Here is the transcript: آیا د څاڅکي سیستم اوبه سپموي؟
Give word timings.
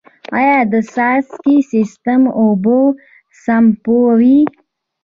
آیا 0.37 0.57
د 0.71 0.73
څاڅکي 0.91 1.57
سیستم 1.71 2.21
اوبه 2.41 2.79
سپموي؟ 3.43 4.39